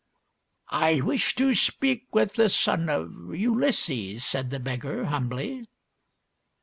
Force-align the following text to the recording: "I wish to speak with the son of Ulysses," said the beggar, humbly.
"I 0.89 1.01
wish 1.01 1.35
to 1.35 1.53
speak 1.53 2.07
with 2.11 2.33
the 2.33 2.49
son 2.49 2.89
of 2.89 3.35
Ulysses," 3.35 4.25
said 4.25 4.49
the 4.49 4.59
beggar, 4.59 5.05
humbly. 5.05 5.67